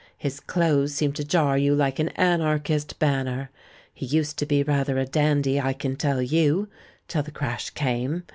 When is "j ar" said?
1.23-1.59